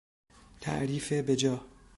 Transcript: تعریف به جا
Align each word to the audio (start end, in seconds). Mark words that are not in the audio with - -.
تعریف 0.61 1.13
به 1.13 1.35
جا 1.35 1.61